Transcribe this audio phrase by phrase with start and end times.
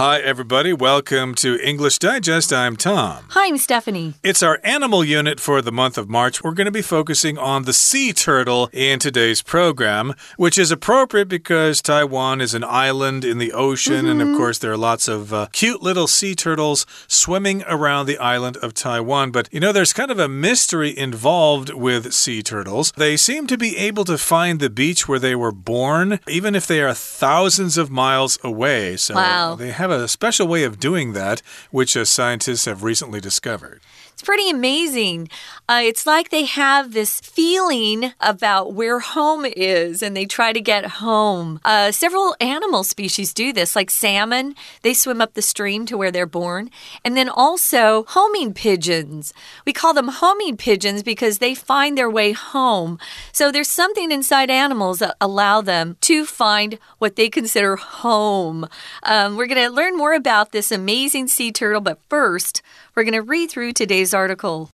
[0.00, 0.72] Hi, everybody.
[0.72, 2.54] Welcome to English Digest.
[2.54, 3.26] I'm Tom.
[3.28, 4.14] Hi, I'm Stephanie.
[4.22, 6.42] It's our animal unit for the month of March.
[6.42, 11.28] We're going to be focusing on the sea turtle in today's program, which is appropriate
[11.28, 13.92] because Taiwan is an island in the ocean.
[13.92, 14.10] Mm -hmm.
[14.10, 14.38] And of mm-hmm.
[14.38, 18.72] course, there are lots of uh, cute little sea turtles swimming around the island of
[18.72, 19.30] Taiwan.
[19.32, 22.92] But, you know, there's kind of a mystery involved with sea turtles.
[22.96, 26.66] They seem to be able to find the beach where they were born, even if
[26.66, 28.96] they are thousands of miles away.
[28.96, 29.56] So wow.
[29.56, 33.80] they have a special way of doing that, which uh, scientists have recently discovered.
[34.20, 35.30] It's pretty amazing.
[35.66, 40.60] Uh, it's like they have this feeling about where home is and they try to
[40.60, 41.58] get home.
[41.64, 46.10] Uh, several animal species do this, like salmon, they swim up the stream to where
[46.10, 46.68] they're born.
[47.02, 49.32] And then also homing pigeons.
[49.64, 52.98] We call them homing pigeons because they find their way home.
[53.32, 58.68] So there's something inside animals that allow them to find what they consider home.
[59.02, 62.60] Um, we're going to learn more about this amazing sea turtle, but first,
[62.94, 64.70] we're going to read through today's article.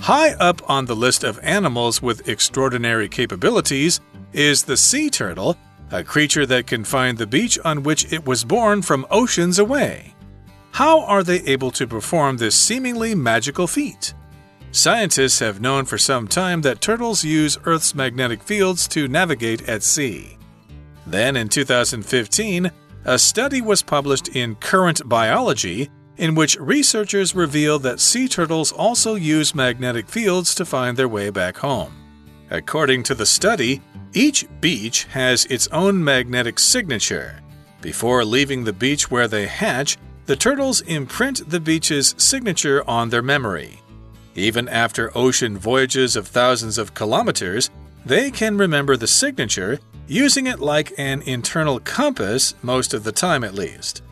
[0.00, 4.00] High up on the list of animals with extraordinary capabilities
[4.32, 5.56] is the sea turtle,
[5.90, 10.14] a creature that can find the beach on which it was born from oceans away.
[10.70, 14.14] How are they able to perform this seemingly magical feat?
[14.70, 19.82] Scientists have known for some time that turtles use Earth's magnetic fields to navigate at
[19.82, 20.36] sea.
[21.06, 22.70] Then in 2015,
[23.06, 29.14] a study was published in Current Biology in which researchers revealed that sea turtles also
[29.14, 31.92] use magnetic fields to find their way back home.
[32.50, 33.80] According to the study,
[34.12, 37.40] each beach has its own magnetic signature.
[37.80, 43.22] Before leaving the beach where they hatch, the turtles imprint the beach's signature on their
[43.22, 43.80] memory.
[44.34, 47.70] Even after ocean voyages of thousands of kilometers,
[48.04, 53.44] they can remember the signature using it like an internal compass most of the time
[53.44, 54.02] at least.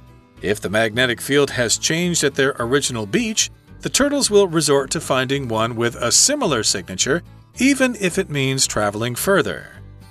[0.42, 3.50] If the magnetic field has changed at their original beach,
[3.80, 7.22] the turtles will resort to finding one with a similar signature,
[7.58, 9.68] even if it means traveling further.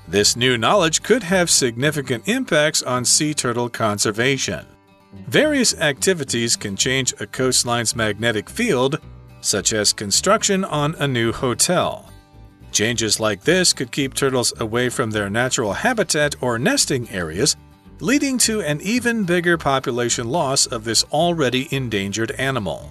[0.08, 4.66] This new knowledge could have significant impacts on sea turtle conservation.
[5.28, 9.00] Various activities can change a coastline's magnetic field,
[9.42, 12.13] such as construction on a new hotel.
[12.74, 17.56] Changes like this could keep turtles away from their natural habitat or nesting areas,
[18.00, 22.90] leading to an even bigger population loss of this already endangered animal.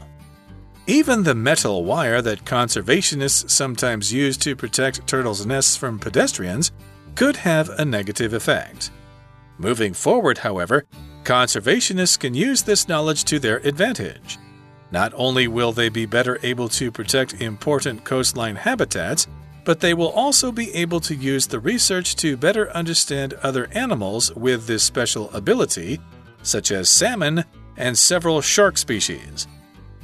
[0.86, 6.70] Even the metal wire that conservationists sometimes use to protect turtles' nests from pedestrians
[7.16, 8.92] could have a negative effect.
[9.58, 10.86] Moving forward, however,
[11.24, 14.38] conservationists can use this knowledge to their advantage.
[14.92, 19.26] Not only will they be better able to protect important coastline habitats,
[19.64, 24.34] but they will also be able to use the research to better understand other animals
[24.34, 26.00] with this special ability,
[26.42, 27.44] such as salmon
[27.76, 29.46] and several shark species.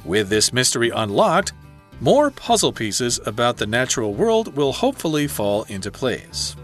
[0.05, 1.53] With this mystery unlocked,
[2.01, 6.55] more puzzle pieces about the natural world will hopefully fall into place.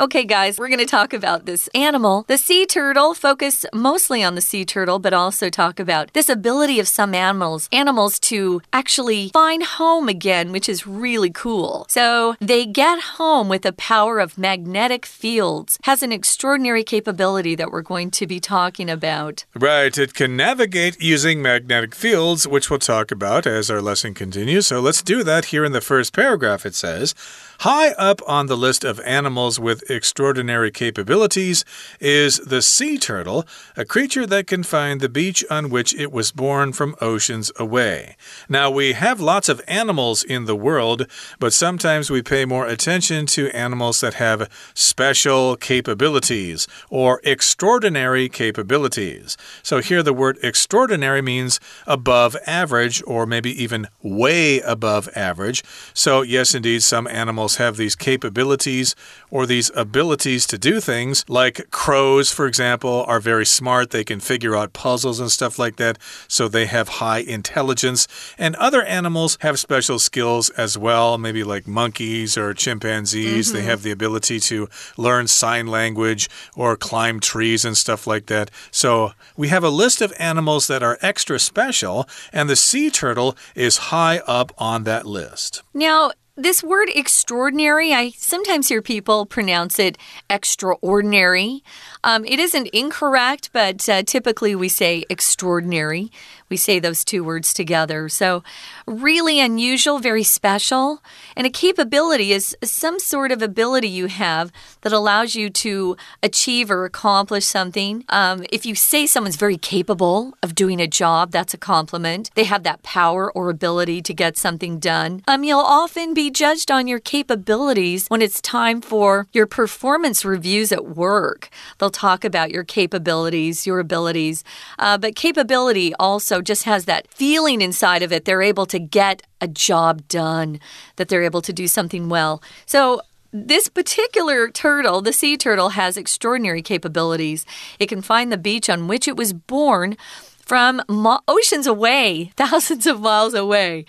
[0.00, 4.36] Okay, guys, we're going to talk about this animal, the sea turtle, focus mostly on
[4.36, 9.30] the sea turtle, but also talk about this ability of some animals, animals to actually
[9.30, 11.84] find home again, which is really cool.
[11.88, 17.72] So they get home with the power of magnetic fields, has an extraordinary capability that
[17.72, 19.46] we're going to be talking about.
[19.56, 24.68] Right, it can navigate using magnetic fields, which we'll talk about as our lesson continues.
[24.68, 26.64] So let's do that here in the first paragraph.
[26.64, 27.16] It says,
[27.62, 31.64] High up on the list of animals with extraordinary capabilities
[31.98, 36.30] is the sea turtle, a creature that can find the beach on which it was
[36.30, 38.16] born from oceans away.
[38.48, 41.08] Now, we have lots of animals in the world,
[41.40, 49.36] but sometimes we pay more attention to animals that have special capabilities or extraordinary capabilities.
[49.64, 51.58] So here the word extraordinary means
[51.88, 55.64] above average or maybe even way above average.
[55.92, 58.94] So, yes, indeed, some animals animals have these capabilities
[59.30, 61.24] or these abilities to do things.
[61.28, 63.90] Like crows, for example, are very smart.
[63.90, 65.98] They can figure out puzzles and stuff like that.
[66.28, 68.06] So they have high intelligence.
[68.38, 73.48] And other animals have special skills as well, maybe like monkeys or chimpanzees.
[73.48, 73.52] Mm -hmm.
[73.52, 73.70] They mm-hmm.
[73.70, 78.50] have the ability to learn sign language or climb trees and stuff like that.
[78.70, 81.96] So we have a list of animals that are extra special,
[82.32, 85.62] and the sea turtle is high up on that list.
[85.72, 89.98] Now, this word extraordinary, I sometimes hear people pronounce it
[90.30, 91.64] extraordinary.
[92.04, 96.10] Um, it isn't incorrect, but uh, typically we say extraordinary.
[96.48, 98.08] we say those two words together.
[98.08, 98.42] So,
[98.86, 101.02] really unusual, very special.
[101.36, 104.50] And a capability is some sort of ability you have
[104.82, 108.04] that allows you to achieve or accomplish something.
[108.08, 112.30] Um, if you say someone's very capable of doing a job, that's a compliment.
[112.34, 115.22] They have that power or ability to get something done.
[115.28, 120.72] Um, you'll often be judged on your capabilities when it's time for your performance reviews
[120.72, 121.50] at work.
[121.90, 124.44] Talk about your capabilities, your abilities.
[124.78, 128.24] Uh, but capability also just has that feeling inside of it.
[128.24, 130.60] They're able to get a job done,
[130.96, 132.42] that they're able to do something well.
[132.66, 137.44] So, this particular turtle, the sea turtle, has extraordinary capabilities.
[137.78, 139.98] It can find the beach on which it was born
[140.40, 140.82] from
[141.28, 143.84] oceans away, thousands of miles away.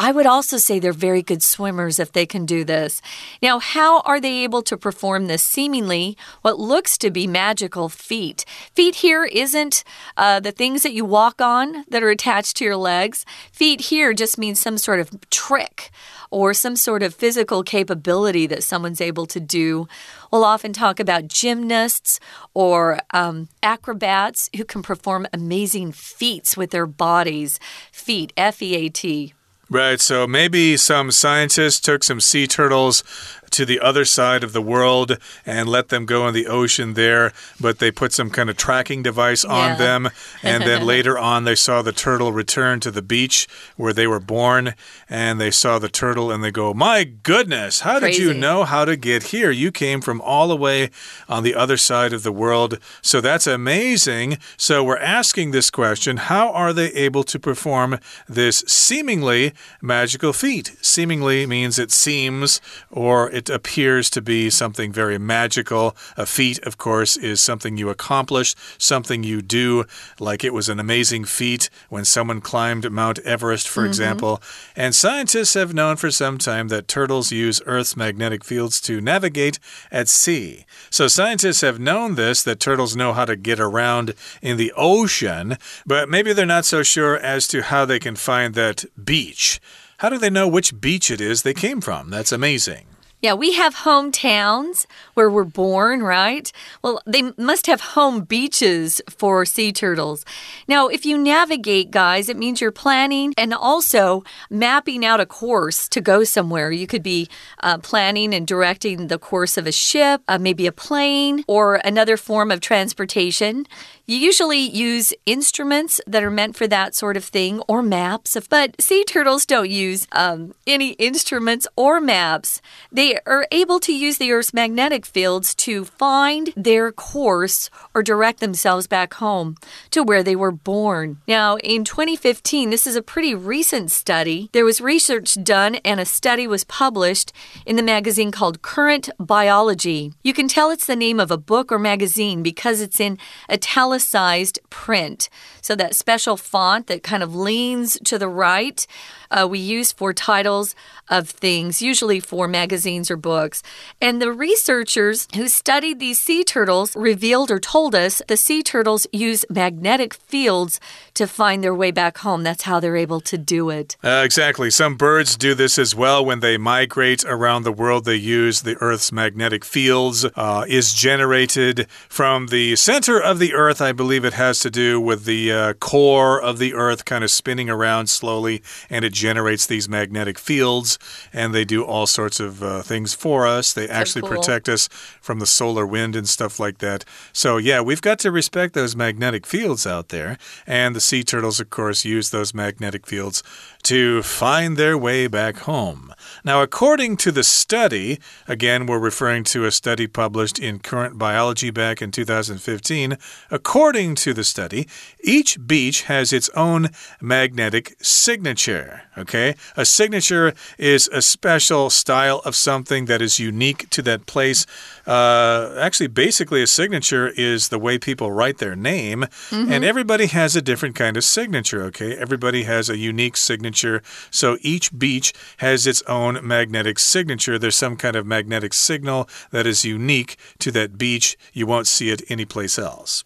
[0.00, 3.02] I would also say they're very good swimmers if they can do this.
[3.42, 8.44] Now, how are they able to perform this seemingly what looks to be magical feat?
[8.74, 9.82] Feat here isn't
[10.16, 13.26] uh, the things that you walk on that are attached to your legs.
[13.50, 15.90] Feat here just means some sort of trick
[16.30, 19.88] or some sort of physical capability that someone's able to do.
[20.30, 22.20] We'll often talk about gymnasts
[22.54, 27.58] or um, acrobats who can perform amazing feats with their bodies.
[27.90, 29.34] Feat, F E A T.
[29.70, 33.04] Right, so maybe some scientists took some sea turtles
[33.50, 37.32] to the other side of the world and let them go in the ocean there,
[37.60, 39.50] but they put some kind of tracking device yeah.
[39.50, 40.08] on them.
[40.42, 43.46] And then later on, they saw the turtle return to the beach
[43.76, 44.74] where they were born,
[45.08, 48.18] and they saw the turtle and they go, My goodness, how Crazy.
[48.18, 49.50] did you know how to get here?
[49.50, 50.90] You came from all the way
[51.28, 52.78] on the other side of the world.
[53.02, 54.38] So that's amazing.
[54.56, 57.98] So we're asking this question How are they able to perform
[58.28, 60.76] this seemingly magical feat?
[60.80, 62.60] Seemingly means it seems
[62.90, 65.96] or it appears to be something very magical.
[66.16, 69.84] A feat, of course, is something you accomplish, something you do,
[70.18, 73.90] like it was an amazing feat when someone climbed Mount Everest, for mm -hmm.
[73.90, 74.42] example.
[74.76, 79.58] And scientists have known for some time that turtles use Earth's magnetic fields to navigate
[79.90, 80.64] at sea.
[80.90, 85.56] So scientists have known this, that turtles know how to get around in the ocean,
[85.86, 89.60] but maybe they're not so sure as to how they can find that beach.
[89.98, 92.10] How do they know which beach it is they came from?
[92.10, 92.86] That's amazing.
[93.20, 94.86] Yeah, we have hometowns
[95.18, 96.52] where we're born, right?
[96.80, 100.24] Well, they must have home beaches for sea turtles.
[100.68, 105.88] Now, if you navigate, guys, it means you're planning and also mapping out a course
[105.88, 106.70] to go somewhere.
[106.70, 107.28] You could be
[107.64, 112.16] uh, planning and directing the course of a ship, uh, maybe a plane, or another
[112.16, 113.66] form of transportation.
[114.06, 118.80] You usually use instruments that are meant for that sort of thing or maps, but
[118.80, 122.62] sea turtles don't use um, any instruments or maps.
[122.90, 128.40] They are able to use the Earth's magnetic fields to find their course or direct
[128.40, 129.56] themselves back home
[129.90, 131.20] to where they were born.
[131.26, 134.50] Now, in 2015, this is a pretty recent study.
[134.52, 137.32] There was research done and a study was published
[137.66, 140.12] in the magazine called Current Biology.
[140.22, 143.18] You can tell it's the name of a book or magazine because it's in
[143.50, 145.28] italicized print.
[145.62, 148.86] So that special font that kind of leans to the right
[149.30, 150.74] uh, we use for titles
[151.08, 153.62] of things, usually for magazines or books.
[154.00, 159.06] And the researchers who studied these sea turtles revealed or told us the sea turtles
[159.12, 160.80] use magnetic fields
[161.14, 162.42] to find their way back home.
[162.42, 163.96] That's how they're able to do it.
[164.02, 164.70] Uh, exactly.
[164.70, 166.24] Some birds do this as well.
[166.24, 171.86] When they migrate around the world, they use the Earth's magnetic fields, uh, is generated
[172.08, 173.80] from the center of the Earth.
[173.80, 177.30] I believe it has to do with the uh, core of the Earth kind of
[177.30, 180.98] spinning around slowly, and it generates these magnetic fields,
[181.32, 183.72] and they do all sorts of uh, things for us.
[183.72, 184.30] They actually cool.
[184.30, 187.04] protect us from the solar wind and stuff like that.
[187.32, 190.38] So, yeah, we've got to respect those magnetic fields out there.
[190.66, 193.42] And the sea turtles, of course, use those magnetic fields
[193.84, 196.12] to find their way back home.
[196.44, 201.70] Now, according to the study, again, we're referring to a study published in Current Biology
[201.70, 203.16] back in 2015.
[203.50, 204.88] According to the study,
[205.22, 206.88] each beach has its own
[207.20, 209.02] magnetic signature.
[209.16, 209.54] Okay?
[209.76, 214.66] A signature is a special style of something that is unique to that place.
[215.06, 219.72] Uh, actually, basically, a signature is the way people write their name, mm -hmm.
[219.72, 222.16] and everybody has a different kind of signature, okay?
[222.16, 224.02] Everybody has a unique signature.
[224.30, 227.58] So each beach has its own magnetic signature.
[227.58, 231.36] There's some kind of magnetic signal that is unique to that beach.
[231.52, 233.24] You won't see it anyplace else.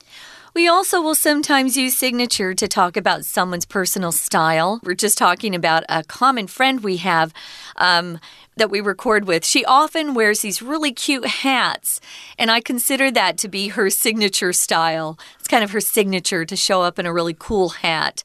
[0.54, 4.80] We also will sometimes use signature to talk about someone's personal style.
[4.84, 7.32] We're just talking about a common friend we have.
[7.76, 8.20] Um,
[8.56, 12.00] that we record with, she often wears these really cute hats,
[12.38, 15.18] and I consider that to be her signature style.
[15.38, 18.22] It's kind of her signature to show up in a really cool hat.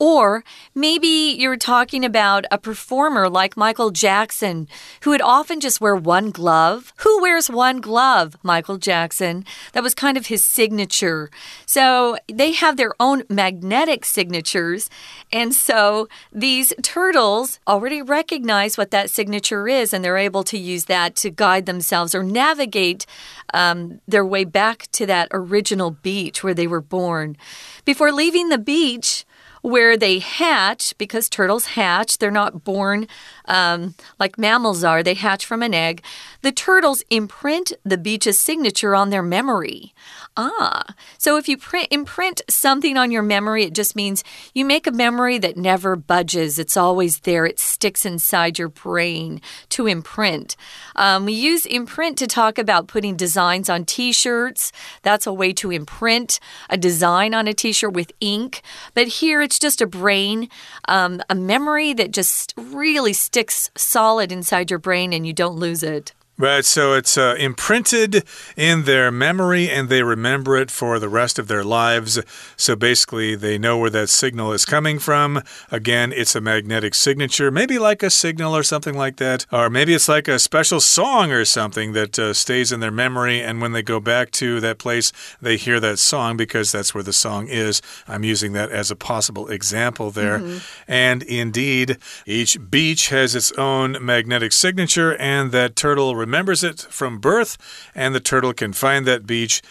[0.00, 0.44] Or
[0.76, 4.68] maybe you're talking about a performer like Michael Jackson,
[5.02, 6.92] who would often just wear one glove.
[6.98, 8.36] Who wears one glove?
[8.44, 9.44] Michael Jackson.
[9.72, 11.30] That was kind of his signature.
[11.66, 14.88] So they have their own magnetic signatures.
[15.32, 20.86] And so these turtles already recognize what that signature is, and they're able to use
[20.86, 23.06] that to guide themselves or navigate
[23.54, 27.36] um, their way back to that original beach where they were born.
[27.84, 29.24] Before leaving the beach,
[29.62, 33.06] where they hatch, because turtles hatch, they're not born
[33.48, 36.02] um, like mammals are, they hatch from an egg.
[36.42, 39.92] The turtles imprint the beach's signature on their memory.
[40.36, 44.22] Ah, so if you print, imprint something on your memory, it just means
[44.54, 46.60] you make a memory that never budges.
[46.60, 49.40] It's always there, it sticks inside your brain
[49.70, 50.54] to imprint.
[50.94, 54.70] Um, we use imprint to talk about putting designs on t shirts.
[55.02, 56.38] That's a way to imprint
[56.70, 58.62] a design on a t shirt with ink.
[58.94, 60.48] But here it's just a brain,
[60.86, 63.37] um, a memory that just really sticks
[63.76, 66.12] solid inside your brain and you don't lose it.
[66.40, 68.22] Right, so it's uh, imprinted
[68.56, 72.20] in their memory and they remember it for the rest of their lives.
[72.56, 75.42] So basically, they know where that signal is coming from.
[75.72, 79.46] Again, it's a magnetic signature, maybe like a signal or something like that.
[79.50, 83.42] Or maybe it's like a special song or something that uh, stays in their memory.
[83.42, 85.10] And when they go back to that place,
[85.42, 87.82] they hear that song because that's where the song is.
[88.06, 90.38] I'm using that as a possible example there.
[90.38, 90.60] Mm -hmm.
[90.86, 97.18] And indeed, each beach has its own magnetic signature, and that turtle remembers it from
[97.18, 97.56] birth,
[97.94, 99.62] and the turtle can find that beach.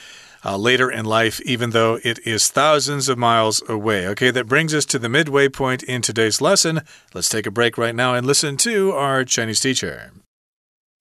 [0.45, 4.07] Uh, later in life, even though it is thousands of miles away.
[4.07, 6.81] Okay, that brings us to the midway point in today's lesson.
[7.13, 10.11] Let's take a break right now and listen to our Chinese teacher.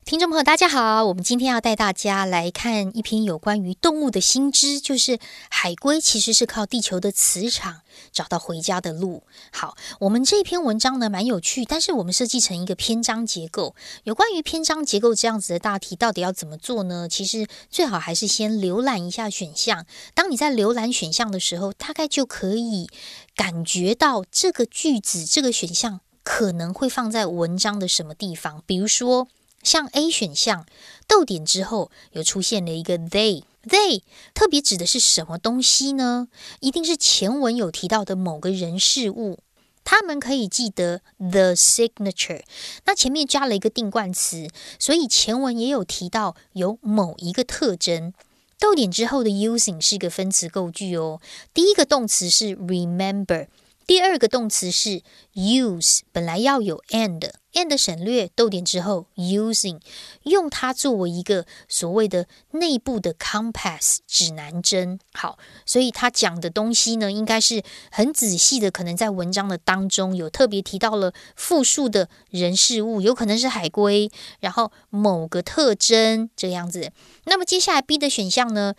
[0.06, 1.04] 听众朋友，大家好！
[1.04, 5.18] 我们今天要带大家来看一篇有关于动物的新知，就是
[5.50, 7.80] 海龟其实是靠地球的磁场
[8.12, 9.24] 找到回家的路。
[9.50, 13.74] 好，我们这篇文章呢蛮有趣，但是我们设计成一个篇章结构。
[14.04, 17.08] 有关于篇章结构这样子的大题，到底要怎么做呢？
[17.10, 19.84] 其实最好还是先浏览一下选项。
[20.14, 22.88] 当你在浏览选项的时候，大概就可以
[23.34, 29.26] 感觉到这个句子、这个选项可能会放在文章的什么地方，比如说。
[29.66, 30.64] 像 A 选项
[31.08, 36.28] 逗点之后有出现了一个 they，they 特别指的是什么东西呢？
[36.60, 39.40] 一定是前文有提到的某个人事物。
[39.82, 42.42] 他们可以记得 the signature，
[42.84, 48.14] 那前面加了一个定冠词，所以前文也有提到有某一个特征。
[48.60, 51.20] 逗点之后的 using 是一个分词构句哦。
[51.52, 53.48] 第一个动词是 remember。
[53.84, 55.02] 第二个动词是
[55.34, 59.80] use，本来要有 and and 省略，逗点之后 using，
[60.24, 65.00] 用它作为一个所谓的内部的 compass 指南针。
[65.14, 74.10] 好，所以他讲的东西呢，应该是很仔细的，可能在文章的当中有特别提到了复数的人事物，有可能是海龟，
[74.40, 76.92] 然后某个特征这样子。
[77.24, 78.74] 那么接下来 B 的选项呢？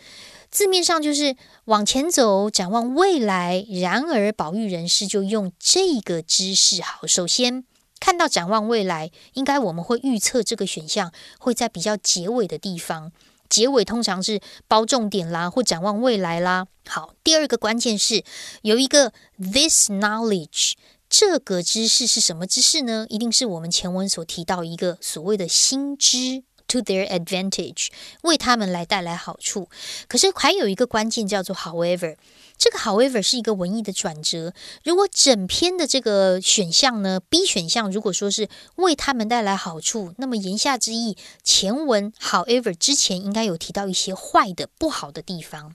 [0.50, 3.66] 字面上就是往前走，展望未来。
[3.82, 6.82] 然而，保育人士就用这个知识。
[6.82, 7.66] 好，首先
[8.00, 13.12] 看到展望未来，应该我们会预测这个选项会在比较结尾的地方。
[13.50, 16.68] 结尾通常是包重点啦，或展望未来啦。
[16.86, 18.24] 好，第二个关键是
[18.62, 20.74] 有一个 this knowledge，
[21.10, 23.06] 这个知识是什么知识呢？
[23.10, 26.44] 一定是我们前文所提到一个所谓的新知。
[26.68, 27.88] To their advantage，
[28.24, 29.70] 为他们来带来好处。
[30.10, 32.18] 可是还有一个关键叫做 however，
[32.58, 34.54] 这个 however 是一个文艺的转折。
[34.84, 45.74] 如果整篇的这个选项呢，B 选项如果说是为他们带来好处，那么言下之意，前文 however 之前应该有提到一些坏的、不好的地方。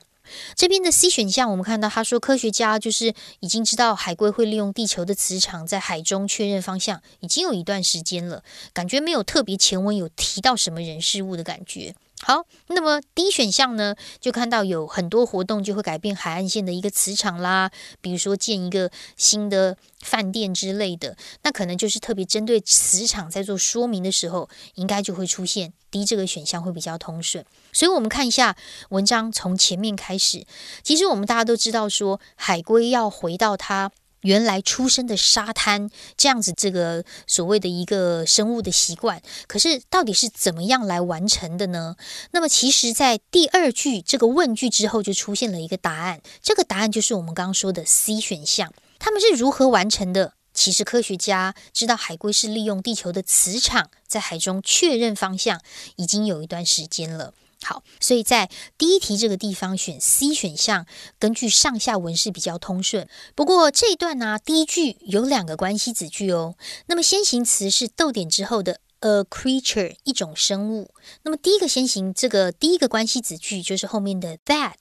[0.55, 11.95] 这边的 C 选项，我们看到他说科学家就是已经知道海龟会利用地球的磁场在海中确认方向，已经有一段时间了，感觉没有特别前文有提到什么人事物的感觉。
[12.25, 27.45] 好，那么 D 选项呢，就看到有很多活动就会改变海岸线的一个磁场啦，比如说建一个新的饭店之类的，那可能就是特别针对磁场在做说明的时候，应该就会出现 D 这个选项会比较通顺。
[27.73, 28.57] 所以，我们看一下
[28.91, 30.47] 文章从前面开始，
[30.85, 33.91] 其实我们大家都知道说，海龟要回到它。
[34.23, 41.97] 原来出生的沙滩这样子，这个所谓的一个生物的习惯，可是到底是怎么样来完成的呢？
[42.33, 46.21] 那么，其实，在第二句这个问句之后，就出现了一个答案。
[46.43, 48.73] 这个答案就是我们刚刚说的 C 选项。
[48.99, 50.35] 他们是如何完成的？
[50.55, 55.61] 其实科学家知道海龟是利用地球的磁场在海中确认方向，
[55.97, 57.33] 已经有一段时间了。
[57.63, 60.87] 好，所以在第一题这个地方选 C 选项，
[61.19, 63.09] 根据上下文是比较通顺。
[63.35, 66.57] 不过这一段呢，第一句有两个关系子句哦。
[66.87, 70.91] 那么先行词是逗点之后的 a creature 一种生物。
[71.23, 74.79] 那么第一个先行这个第一个关系子句就是后面的 that，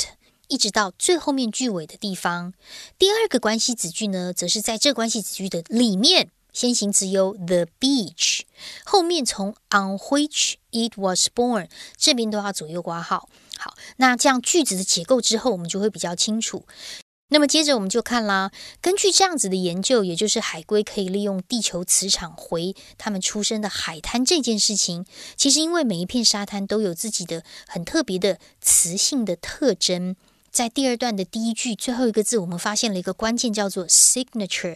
[0.48, 2.54] 一直到最后面句尾的地方。
[2.98, 6.32] 第二个关系子句呢，则是在这关系子句的里面。
[6.54, 8.42] 先行词有 the beach，
[8.84, 11.68] 后面从 on which it was born
[11.98, 13.30] 这边都要左右挂号。
[13.58, 16.66] 好，那这样句子的结构之后，我们就会比较清楚。
[17.34, 25.06] 那么接着我们就看啦，根据这样子的研究，也就是海龟可以利用地球磁场回它们出生的海滩这件事情，
[25.38, 30.18] 其实因为每一片沙滩都有自己的很特别的磁性的特征。
[30.52, 34.76] 在第二段的第一句最后一个字，我们发现了一个关键，叫做 signature。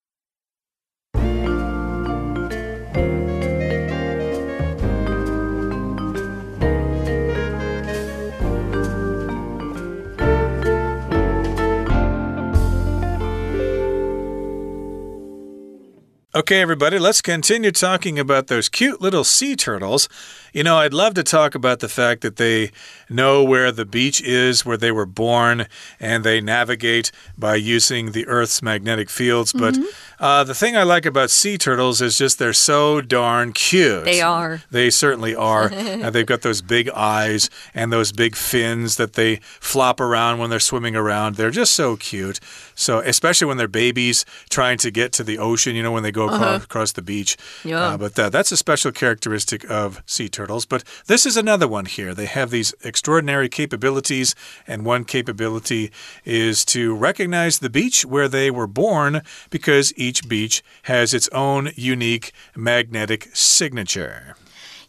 [16.33, 20.07] Okay, everybody, let's continue talking about those cute little sea turtles.
[20.53, 22.71] You know, I'd love to talk about the fact that they
[23.09, 25.67] know where the beach is, where they were born,
[25.99, 29.51] and they navigate by using the Earth's magnetic fields.
[29.51, 29.87] But mm -hmm.
[30.21, 34.05] Uh, the thing I like about sea turtles is just they're so darn cute.
[34.05, 34.61] They are.
[34.71, 35.67] They certainly are.
[35.73, 40.49] and they've got those big eyes and those big fins that they flop around when
[40.49, 41.35] they're swimming around.
[41.35, 42.39] They're just so cute.
[42.75, 46.11] So, especially when they're babies trying to get to the ocean, you know, when they
[46.11, 46.63] go across, uh -huh.
[46.63, 47.37] across the beach.
[47.63, 47.93] Yeah.
[47.93, 51.67] Uh, but uh, that's a special characteristic of sea turtles turtles, but this is another
[51.67, 52.13] one here.
[52.13, 54.33] They have these extraordinary capabilities,
[54.67, 55.91] and one capability
[56.25, 61.71] is to recognize the beach where they were born because each beach has its own
[61.75, 64.35] unique magnetic signature.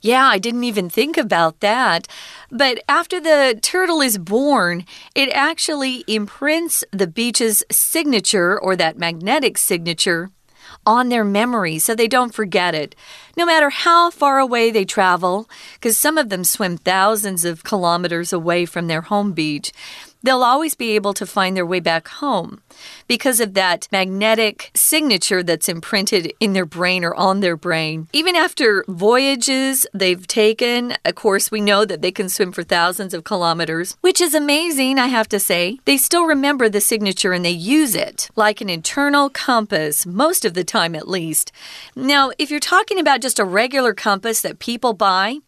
[0.02, 2.08] Yeah, I didn't even think about that.
[2.50, 9.56] But after the turtle is born, it actually imprints the beach's signature or that magnetic
[9.56, 10.30] signature
[10.84, 12.96] on their memory so they don't forget it,
[13.36, 18.32] no matter how far away they travel, because some of them swim thousands of kilometers
[18.32, 19.72] away from their home beach
[20.22, 22.60] they'll always be able to find their way back home
[23.06, 28.08] because of that magnetic signature that's imprinted in their brain or on their brain.
[28.12, 33.14] Even after voyages they've taken, of course, we know that they can swim for thousands
[33.14, 35.78] of kilometers, which is amazing, I have to say.
[35.84, 40.54] They still remember the signature and they use it like an internal compass, most of
[40.54, 41.52] the time at least.
[41.94, 45.38] Now, if you're talking about just a regular compass that people buy,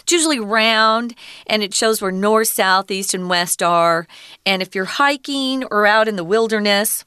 [0.00, 1.14] it's usually round
[1.46, 4.06] and it shows where north, south, east, and west are.
[4.44, 7.04] And if you're hiking or out in the wilderness,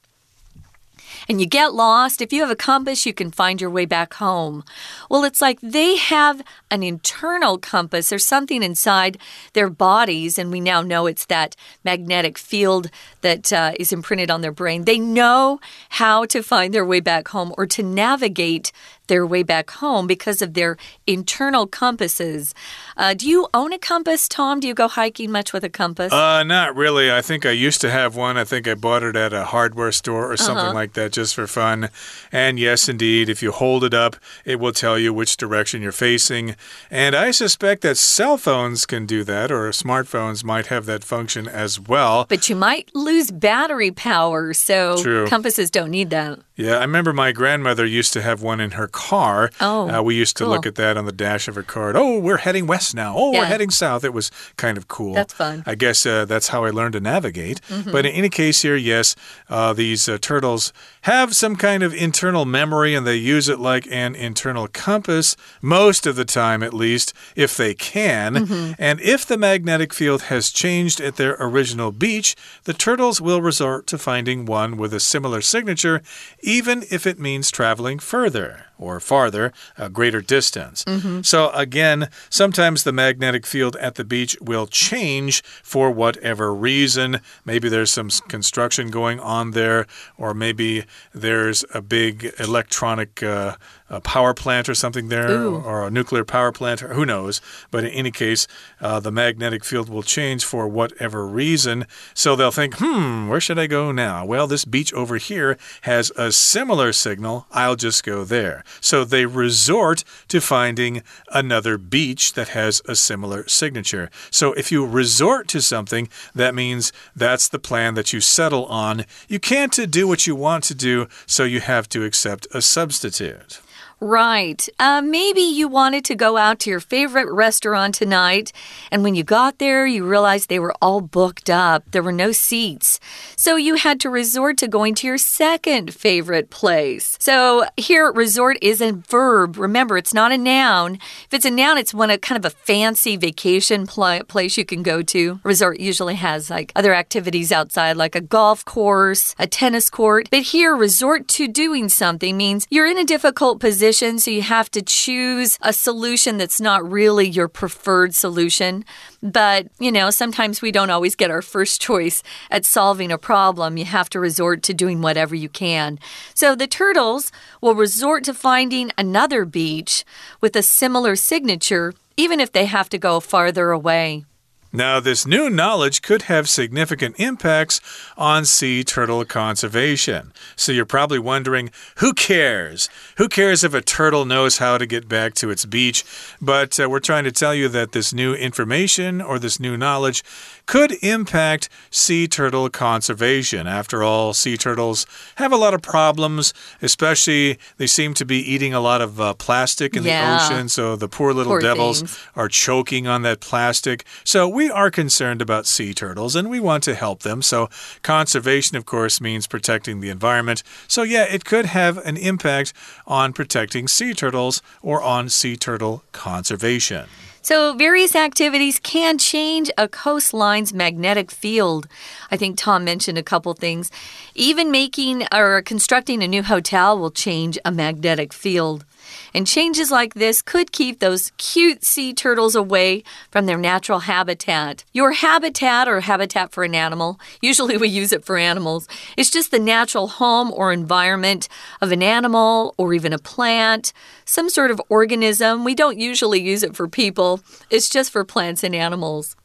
[1.29, 4.15] and you get lost, if you have a compass, you can find your way back
[4.15, 4.63] home.
[5.09, 8.09] Well, it's like they have an internal compass.
[8.09, 9.17] There's something inside
[9.53, 12.89] their bodies, and we now know it's that magnetic field
[13.21, 14.85] that uh, is imprinted on their brain.
[14.85, 15.59] They know
[15.89, 18.71] how to find their way back home or to navigate
[19.07, 22.53] their way back home because of their internal compasses.
[22.95, 24.59] Uh, do you own a compass, Tom?
[24.59, 26.13] Do you go hiking much with a compass?
[26.13, 27.11] Uh, not really.
[27.11, 28.37] I think I used to have one.
[28.37, 30.81] I think I bought it at a hardware store or something uh -huh.
[30.81, 31.89] like that just for fun.
[32.31, 34.15] And yes, indeed, if you hold it up,
[34.45, 36.55] it will tell you which direction you're facing.
[36.91, 41.47] And I suspect that cell phones can do that, or smartphones might have that function
[41.47, 42.25] as well.
[42.29, 45.27] But you might lose battery power, so True.
[45.27, 46.46] compasses don't need that.
[46.57, 49.51] Yeah, I remember my grandmother used to have one in her car.
[49.61, 50.53] Oh, uh, we used to cool.
[50.53, 51.93] look at that on the dash of her car.
[51.95, 53.13] Oh, we're heading west now.
[53.15, 53.41] Oh, yeah.
[53.41, 54.03] we're heading south.
[54.03, 55.13] It was kind of cool.
[55.13, 55.61] That's fun.
[55.67, 57.61] I guess uh, that's how I learned to navigate.
[57.69, 57.91] Mm -hmm.
[57.91, 59.15] But in any case, here, yes,
[59.49, 63.87] uh, these uh, turtles have some kind of internal memory and they use it like
[64.05, 68.33] an internal compass most of the time, at least, if they can.
[68.33, 68.75] Mm -hmm.
[68.79, 73.87] And if the magnetic field has changed at their original beach, the turtles will resort
[73.87, 76.01] to finding one with a similar signature
[76.47, 80.83] even if it means traveling further or farther, a greater distance.
[80.87, 81.25] Mm -hmm.
[81.25, 87.21] So, again, sometimes the magnetic field at the beach will change for whatever reason.
[87.45, 89.85] Maybe there's some construction going on there,
[90.17, 93.21] or maybe there's a big electronic.
[93.23, 93.53] Uh,
[93.89, 95.57] a power plant or something there, Ooh.
[95.57, 97.41] or a nuclear power plant, or who knows.
[97.71, 98.47] But in any case,
[98.81, 101.85] uh, the magnetic field will change for whatever reason.
[102.13, 104.25] So they'll think, hmm, where should I go now?
[104.25, 107.47] Well, this beach over here has a similar signal.
[107.51, 108.63] I'll just go there.
[108.81, 111.03] So they resort to finding
[111.33, 114.09] another beach that has a similar signature.
[114.31, 119.05] So if you resort to something, that means that's the plan that you settle on.
[119.27, 123.61] You can't do what you want to do, so you have to accept a substitute.
[123.99, 124.69] Right.
[124.77, 128.53] Uh, maybe you wanted to go out to your favorite restaurant tonight,
[128.91, 131.83] and when you got there, you realized they were all booked up.
[131.89, 132.99] There were no seats.
[133.35, 137.17] So you had to resort to going to your second favorite place.
[137.19, 139.57] So here, resort is a verb.
[139.57, 140.99] Remember, it's not a noun.
[141.25, 144.65] If it's a noun, it's one a kind of a fancy vacation pl place you
[144.65, 145.39] can go to.
[145.43, 150.27] Resort usually has like other activities outside, like a golf course, a tennis court.
[150.29, 154.41] But here, resort to doing something means you're in a difficult position position, so you
[154.41, 158.83] have to choose a solution that's not really your preferred solution.
[159.23, 162.21] But, you know, sometimes we don't always get our first choice
[162.51, 163.77] at solving a problem.
[163.77, 165.99] You have to resort to doing whatever you can.
[166.33, 170.03] So the turtles will resort to finding another beach
[170.41, 174.25] with a similar signature, even if they have to go farther away.
[174.73, 177.79] Now, this new knowledge could have significant impacts
[178.17, 180.33] on sea turtle conservation.
[180.55, 182.89] So you're probably wondering who cares?
[183.17, 186.03] Who cares if a turtle knows how to get back to its beach?
[186.41, 190.23] But uh, we're trying to tell you that this new information or this new knowledge
[190.67, 193.65] could impact sea turtle conservation.
[193.65, 198.73] After all, sea turtles have a lot of problems, especially they seem to be eating
[198.73, 200.37] a lot of uh, plastic in yeah.
[200.37, 200.69] the ocean.
[200.69, 202.19] So the poor little poor devils things.
[202.35, 204.05] are choking on that plastic.
[204.23, 207.41] So we are concerned about sea turtles and we want to help them.
[207.41, 207.69] So
[208.03, 210.63] conservation, of course, means protecting the environment.
[210.87, 212.73] So yeah, it could have an impact
[213.07, 217.07] on protecting sea turtles or on sea turtle conservation.
[217.41, 221.87] So, various activities can change a coastline's magnetic field.
[222.31, 223.91] I think Tom mentioned a couple things.
[224.35, 228.85] Even making or constructing a new hotel will change a magnetic field.
[229.33, 234.83] And changes like this could keep those cute sea turtles away from their natural habitat.
[234.93, 239.51] Your habitat or habitat for an animal, usually we use it for animals, is just
[239.51, 241.47] the natural home or environment
[241.81, 243.93] of an animal or even a plant,
[244.25, 245.63] some sort of organism.
[245.63, 249.35] We don't usually use it for people, it's just for plants and animals.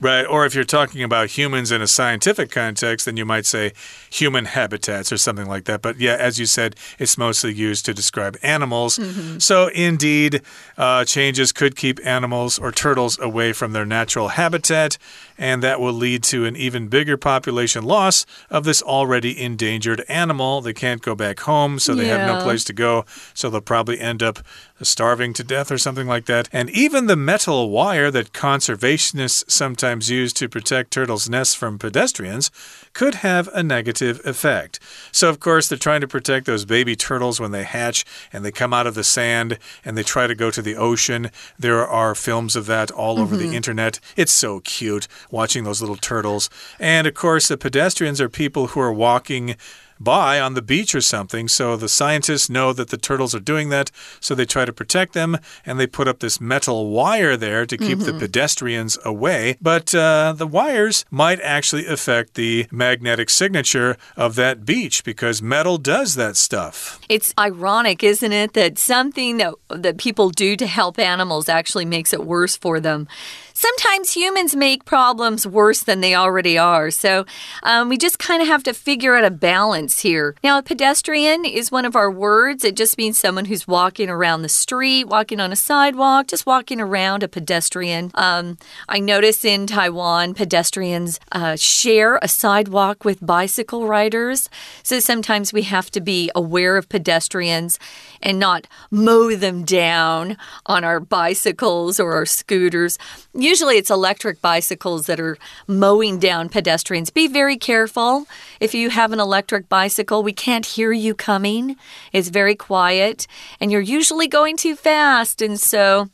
[0.00, 0.26] Right.
[0.26, 3.72] Or if you're talking about humans in a scientific context, then you might say
[4.10, 5.82] human habitats or something like that.
[5.82, 8.98] But yeah, as you said, it's mostly used to describe animals.
[8.98, 9.40] Mm -hmm.
[9.40, 10.42] So indeed,
[10.76, 14.98] uh, changes could keep animals or turtles away from their natural habitat,
[15.38, 20.62] and that will lead to an even bigger population loss of this already endangered animal.
[20.62, 22.18] They can't go back home, so they yeah.
[22.18, 23.04] have no place to go.
[23.34, 24.38] So they'll probably end up
[24.82, 26.48] starving to death or something like that.
[26.52, 32.50] And even the metal wire that conservationists sometimes use to protect turtles' nests from pedestrians
[32.92, 34.80] could have a negative effect.
[35.12, 38.52] So, of course, they're trying to protect those baby turtles when they hatch and they
[38.52, 41.30] come out of the sand and they try to go to the ocean.
[41.58, 43.38] There are films of that all over mm -hmm.
[43.38, 43.54] the mm-hmm.
[43.54, 44.00] internet.
[44.16, 46.50] It's so cute watching those little turtles.
[46.78, 49.56] And, of course, the pedestrians are people who are walking
[50.00, 51.48] by on the beach or something.
[51.48, 53.90] So the scientists know that the turtles are doing that.
[54.20, 57.76] So they try to protect them and they put up this metal wire there to
[57.76, 58.04] keep mm -hmm.
[58.04, 58.20] the mm-hmm.
[58.20, 59.56] pedestrians away.
[59.60, 65.78] But uh, the wires might actually affect the magnetic signature of that beach because metal
[65.78, 66.98] does that stuff.
[67.08, 72.12] It's ironic, isn't it, that something that, that people do to help animals actually makes
[72.12, 73.06] it worse for them.
[73.56, 76.90] Sometimes humans make problems worse than they already are.
[76.90, 77.24] So
[77.62, 80.34] um, we just kind of have to figure out a balance here.
[80.42, 82.64] Now, a pedestrian is one of our words.
[82.64, 86.80] It just means someone who's walking around the street, walking on a sidewalk, just walking
[86.80, 88.10] around a pedestrian.
[88.14, 94.50] Um, I notice in Taiwan, pedestrians uh, share a sidewalk with bicycle riders.
[94.82, 97.78] So sometimes we have to be aware of pedestrians
[98.20, 100.36] and not mow them down
[100.66, 102.98] on our bicycles or our scooters.
[103.44, 107.10] Usually it's electric bicycles that are mowing down pedestrians.
[107.10, 108.26] Be very careful.
[108.58, 111.76] If you have an electric bicycle, we can't hear you coming.
[112.10, 113.26] It's very quiet,
[113.60, 115.42] and you're usually going too fast.
[115.42, 116.08] And so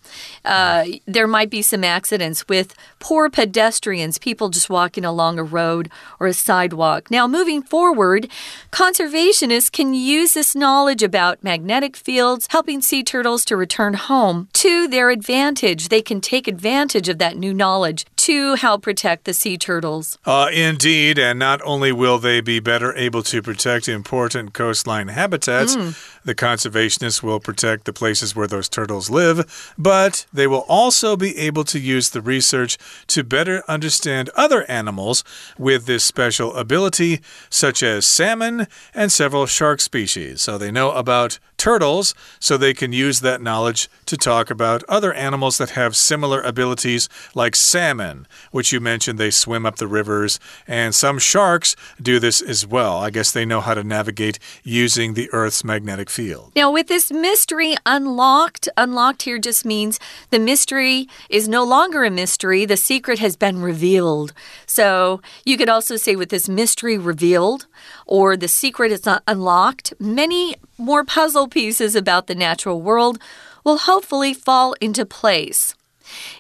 [0.45, 5.89] uh, there might be some accidents with poor pedestrians, people just walking along a road
[6.19, 7.13] or a sidewalk.
[7.13, 8.29] Now, moving forward,
[8.73, 14.89] conservationists can use this knowledge about magnetic fields, helping sea turtles to return home to
[14.89, 15.91] their advantage.
[15.91, 20.19] They can take advantage of that new knowledge to help protect the sea turtles.
[20.27, 25.75] Uh, indeed, and not only will they be better able to protect important coastline habitats,
[25.75, 26.21] mm.
[26.23, 31.35] the conservationists will protect the places where those turtles live, but they will also be
[31.39, 35.25] able to use the research to better understand other animals
[35.57, 40.43] with this special ability, such as salmon and several shark species.
[40.43, 45.13] So they know about turtles so they can use that knowledge to talk about other
[45.13, 48.10] animals that have similar abilities, like salmon,
[48.51, 52.99] which you mentioned they swim up the rivers, and some sharks do this as well.
[52.99, 56.53] I guess they know how to navigate using the Earth's magnetic field.
[56.57, 59.99] Now, with this mystery unlocked, unlocked here just means
[60.31, 64.33] the mystery is no longer a mystery, the secret has been revealed.
[64.67, 67.67] So you could also say with this mystery revealed
[68.07, 73.19] or the secret is not unlocked, many more puzzle pieces about the natural world
[73.65, 75.75] will hopefully fall into place.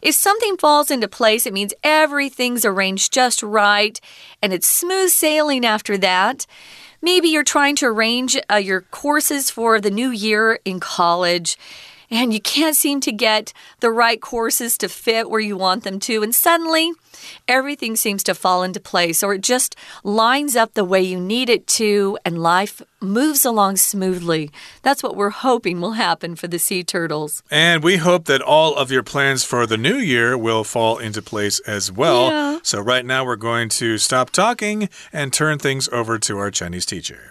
[0.03, 4.01] If something falls into place, it means everything's arranged just right
[4.43, 6.47] and it's smooth sailing after that.
[7.03, 11.57] Maybe you're trying to arrange uh, your courses for the new year in college
[12.11, 16.01] and you can't seem to get the right courses to fit where you want them
[16.01, 16.93] to, and suddenly
[17.49, 21.49] everything seems to fall into place or it just lines up the way you need
[21.49, 24.51] it to, and life moves along smoothly.
[24.83, 27.43] That's what we're hoping will happen for the sea turtles.
[27.51, 31.23] And we hope that all of your plans for the new year will fall into
[31.23, 32.29] place as well.
[32.31, 32.59] Yeah.
[32.63, 36.87] So, right now, we're going to stop talking and turn things over to our Chinese
[36.87, 37.30] teacher.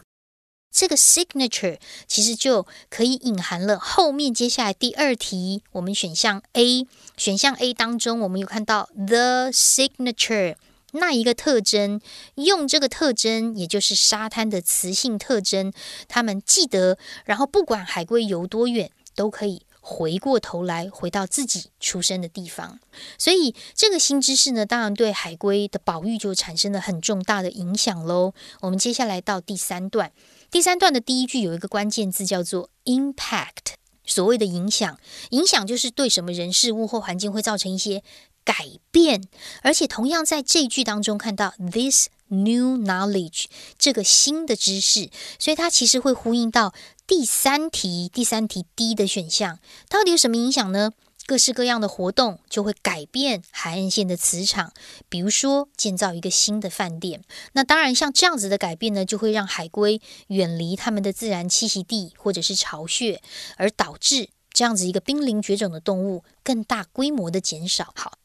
[0.80, 6.88] 这个 signature 其实就可以隐含了后面接下来第二题，我们选项 A，
[7.18, 10.56] 选项 A 当中，我们有看到 the signature
[10.94, 12.00] 那一个特征，
[12.36, 15.74] 用这个特征，也就是沙滩的磁性特征，
[16.08, 19.64] 他们记得，然后不管海龟游多远，都可以。
[19.82, 22.80] 回过头来，回到自己出生的地方，
[23.18, 28.34] 所以这个新知识呢，当然对海龟的保育就产生了很重大的影响喽。
[28.60, 30.12] 我们接下来到第三段。
[30.52, 38.04] 第三段的第一句有一个关键字叫做 impact，所谓的影响，影响就是对什么人事物或环境会造成一些
[38.44, 39.24] 改变，
[39.62, 43.46] 而且同样在这句当中看到 this new knowledge
[43.78, 46.74] 这个新的知识，所以它其实会呼应到
[47.06, 50.94] 第三题，第三题 D 的选项，到底有什么影响呢？
[51.30, 54.74] 各式各样的活动就会改变海岸线的磁场，
[55.10, 57.22] 比如说建造一个新的饭店。
[57.54, 63.22] 那当然，像这样子的改变呢，就会让海龟远离它们的自然栖息地或者是巢穴，
[63.58, 67.94] 而导致这样子一个濒临绝种的动物更大规模的减少。
[67.96, 68.18] 好，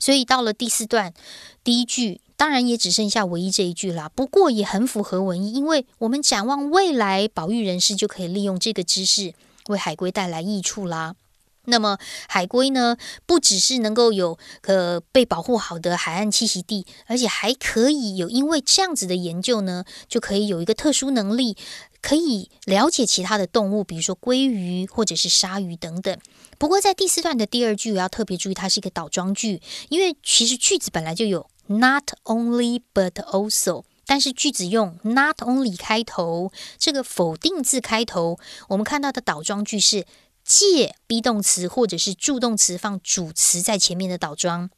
[0.00, 1.14] 所以到了第四段
[1.62, 4.08] 第一句，当然也只剩下唯一这一句啦。
[4.08, 9.32] 不过也很符合文意，因为我们展望未来，保育人士就可以利用这个知识
[9.68, 11.14] 为海龟带来益处啦。
[11.68, 21.56] 那么海龟呢，不只是能够有呃被保护好的海岸栖息地，而且还可以有因为这样子的研究呢，就可以有一个特殊能力，
[22.00, 26.18] 可以了解其他的动物，比如说鲑鱼或者是鲨鱼等等。
[26.56, 40.06] 不过在第四段的第二句，我要特别注意，它是一个倒装句，因为其实句子本来就有 not only but also，但是句子用 not only 开头，这个否定字开头，我们看到的倒装句是。
[40.48, 44.70] 借 be 动词或者是助动词放主词在前面的倒装，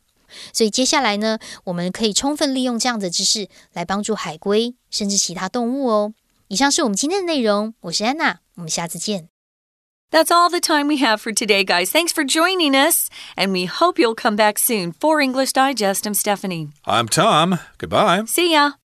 [0.52, 6.12] 所以接下来呢，我们可以充分利用这样的知识来帮助海龟甚至其他动物哦。
[6.48, 9.28] 以上是我们今天的内容，我是安娜，我们下次见。
[10.10, 11.92] That's all the time we have for today, guys.
[11.92, 13.06] Thanks for joining us,
[13.36, 16.04] and we hope you'll come back soon for English Digest.
[16.04, 16.70] I'm Stephanie.
[16.84, 17.60] I'm Tom.
[17.78, 18.24] Goodbye.
[18.26, 18.79] See ya.